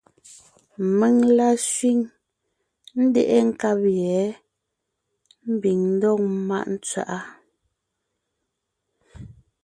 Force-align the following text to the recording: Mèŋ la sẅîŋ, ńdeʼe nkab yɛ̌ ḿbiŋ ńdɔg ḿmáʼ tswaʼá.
Mèŋ 0.97 1.15
la 1.37 1.49
sẅîŋ, 1.71 1.99
ńdeʼe 3.03 3.37
nkab 3.49 3.81
yɛ̌ 4.01 4.23
ḿbiŋ 5.53 5.79
ńdɔg 5.93 6.17
ḿmáʼ 6.35 6.65
tswaʼá. 6.85 7.19